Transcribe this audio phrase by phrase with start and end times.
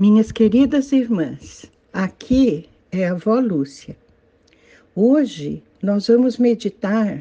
[0.00, 3.96] Minhas queridas irmãs, aqui é a avó Lúcia.
[4.94, 7.20] Hoje nós vamos meditar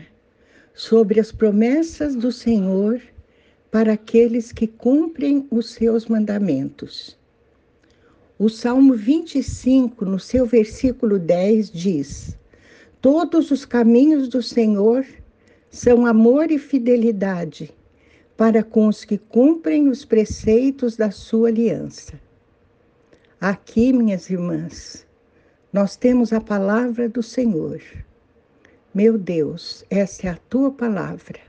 [0.75, 3.01] sobre as promessas do Senhor
[3.71, 7.18] para aqueles que cumprem os seus mandamentos.
[8.38, 12.38] O Salmo 25, no seu versículo 10, diz:
[13.02, 15.04] Todos os caminhos do Senhor
[15.71, 17.73] são amor e fidelidade
[18.38, 22.27] para com os que cumprem os preceitos da sua aliança.
[23.40, 25.05] Aqui, minhas irmãs,
[25.72, 27.80] nós temos a palavra do Senhor.
[28.91, 31.40] Meu Deus, essa é a tua palavra.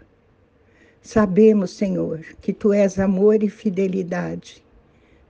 [1.00, 4.62] Sabemos, Senhor, que tu és amor e fidelidade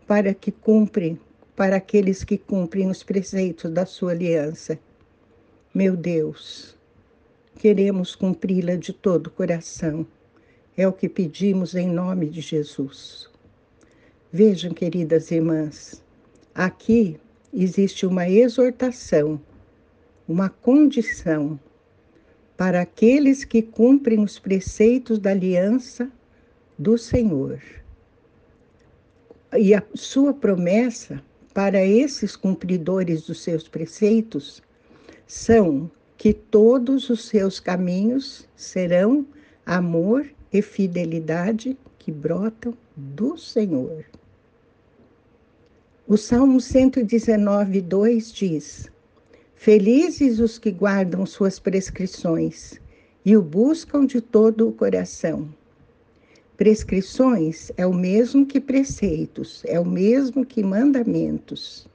[0.04, 1.16] para que cumprem,
[1.54, 4.76] para aqueles que cumprem os preceitos da sua aliança.
[5.72, 6.76] Meu Deus,
[7.54, 10.04] queremos cumpri-la de todo o coração.
[10.76, 13.30] É o que pedimos em nome de Jesus.
[14.32, 16.02] Vejam, queridas irmãs,
[16.58, 17.16] Aqui
[17.54, 19.40] existe uma exortação,
[20.26, 21.56] uma condição
[22.56, 26.10] para aqueles que cumprem os preceitos da aliança
[26.76, 27.62] do Senhor.
[29.56, 31.22] E a sua promessa
[31.54, 34.60] para esses cumpridores dos seus preceitos
[35.28, 39.24] são que todos os seus caminhos serão
[39.64, 44.04] amor e fidelidade que brotam do Senhor.
[46.10, 48.90] O Salmo 119, 2 diz:
[49.54, 52.80] Felizes os que guardam suas prescrições
[53.26, 55.46] e o buscam de todo o coração.
[56.56, 61.86] Prescrições é o mesmo que preceitos, é o mesmo que mandamentos.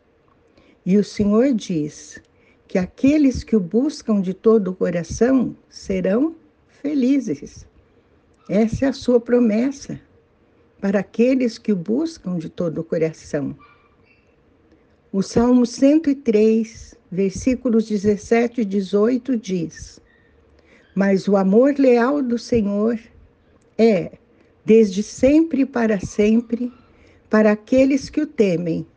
[0.85, 2.21] E o Senhor diz
[2.67, 6.35] que aqueles que o buscam de todo o coração serão
[6.67, 7.65] felizes.
[8.47, 9.99] Essa é a sua promessa
[10.79, 13.57] para aqueles que o buscam de todo o coração.
[15.15, 20.01] O Salmo 103, versículos 17 e 18 diz:
[20.95, 22.99] Mas o amor leal do Senhor
[23.77, 24.13] é,
[24.65, 26.73] desde sempre e para sempre,
[27.29, 28.87] para aqueles que o temem,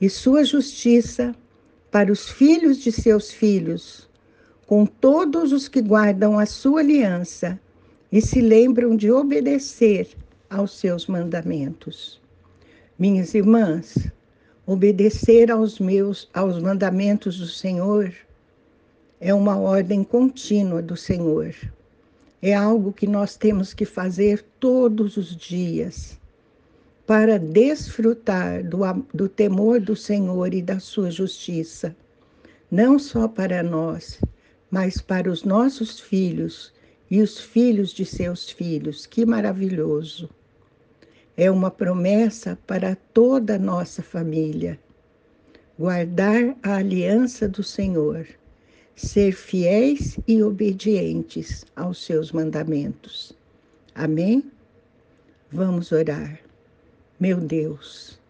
[0.00, 1.34] e sua justiça
[1.90, 4.08] para os filhos de seus filhos,
[4.66, 7.60] com todos os que guardam a sua aliança
[8.10, 10.08] e se lembram de obedecer
[10.48, 12.22] aos seus mandamentos.
[12.98, 14.10] Minhas irmãs,
[14.72, 18.10] Obedecer aos meus, aos mandamentos do Senhor
[19.20, 21.54] é uma ordem contínua do Senhor.
[22.40, 26.18] É algo que nós temos que fazer todos os dias
[27.06, 28.78] para desfrutar do,
[29.12, 31.94] do temor do Senhor e da sua justiça,
[32.70, 34.22] não só para nós,
[34.70, 36.72] mas para os nossos filhos
[37.10, 39.04] e os filhos de seus filhos.
[39.04, 40.30] Que maravilhoso!
[41.36, 44.78] É uma promessa para toda a nossa família.
[45.78, 48.26] Guardar a aliança do Senhor,
[48.94, 53.32] ser fiéis e obedientes aos seus mandamentos.
[53.94, 54.50] Amém?
[55.50, 56.38] Vamos orar.
[57.18, 58.20] Meu Deus,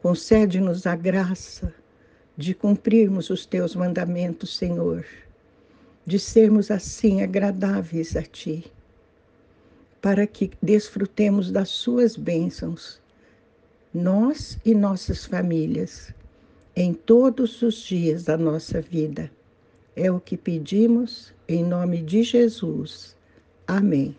[0.00, 1.74] concede-nos a graça
[2.36, 5.04] de cumprirmos os teus mandamentos, Senhor,
[6.04, 8.70] de sermos assim agradáveis a Ti
[10.06, 13.00] para que desfrutemos das suas bênçãos,
[13.92, 16.14] nós e nossas famílias,
[16.76, 19.28] em todos os dias da nossa vida.
[19.96, 23.16] É o que pedimos em nome de Jesus.
[23.66, 24.14] Amém.